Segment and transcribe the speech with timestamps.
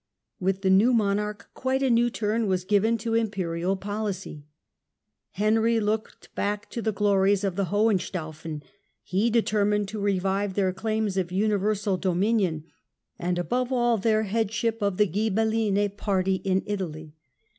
[0.39, 4.47] With the new monarch quite a new turn was given to Imperial policy.
[5.35, 8.61] Italian Henry looked back to the glories of the Hohenstaufen.
[8.61, 8.65] policy
[9.13, 12.63] jjg determined to revive their claims of universal do minion
[13.19, 17.13] and above all their headship of the GhibeUine party in Italy.